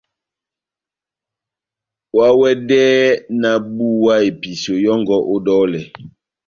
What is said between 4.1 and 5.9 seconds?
episeyo yɔngɔ ó dɔlɛ!